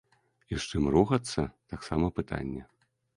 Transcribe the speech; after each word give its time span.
І 0.53 0.57
з 0.61 0.69
чым 0.69 0.87
рухацца, 0.95 1.45
таксама 1.73 2.09
пытанне. 2.21 2.63